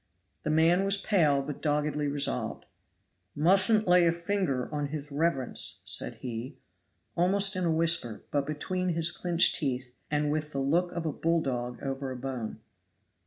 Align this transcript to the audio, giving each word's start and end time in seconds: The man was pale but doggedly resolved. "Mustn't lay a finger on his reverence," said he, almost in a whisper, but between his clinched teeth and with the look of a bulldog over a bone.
The 0.41 0.49
man 0.49 0.83
was 0.83 0.97
pale 0.99 1.43
but 1.43 1.61
doggedly 1.61 2.07
resolved. 2.07 2.65
"Mustn't 3.35 3.87
lay 3.87 4.07
a 4.07 4.11
finger 4.11 4.67
on 4.73 4.87
his 4.87 5.11
reverence," 5.11 5.83
said 5.85 6.15
he, 6.21 6.57
almost 7.15 7.55
in 7.55 7.65
a 7.65 7.71
whisper, 7.71 8.23
but 8.31 8.47
between 8.47 8.89
his 8.95 9.11
clinched 9.11 9.57
teeth 9.57 9.91
and 10.09 10.31
with 10.31 10.53
the 10.53 10.59
look 10.59 10.91
of 10.91 11.05
a 11.05 11.13
bulldog 11.13 11.83
over 11.83 12.09
a 12.11 12.17
bone. 12.17 12.61